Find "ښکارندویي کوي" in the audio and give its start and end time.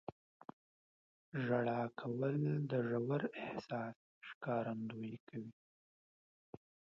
4.27-5.53